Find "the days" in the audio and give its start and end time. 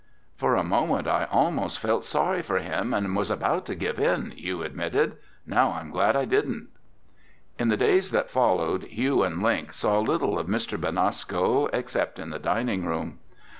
7.67-8.09